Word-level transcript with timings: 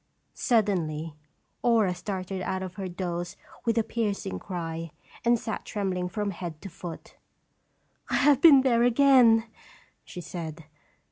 Suddenly 0.33 1.13
Aura 1.61 1.93
started 1.93 2.41
out 2.41 2.63
of 2.63 2.73
her 2.73 2.87
doze 2.87 3.37
with 3.65 3.77
a 3.77 3.83
piercing 3.83 4.39
cry, 4.39 4.89
and 5.23 5.37
sat 5.37 5.63
trembling 5.63 6.09
from 6.09 6.31
head 6.31 6.59
to 6.63 6.69
foot. 6.69 7.17
"I 8.09 8.15
have 8.15 8.41
been 8.41 8.61
there 8.61 8.81
again," 8.81 9.45
she 10.03 10.19
said. 10.19 10.65